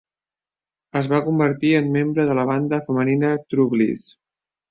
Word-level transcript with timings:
Es 1.01 1.09
va 1.11 1.19
convertir 1.25 1.71
en 1.81 1.91
membre 1.97 2.25
de 2.31 2.37
la 2.41 2.47
banda 2.51 2.81
femenina 2.87 3.31
TrueBliss. 3.53 4.09